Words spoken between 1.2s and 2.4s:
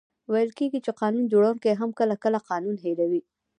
جوړونکې هم کله، کله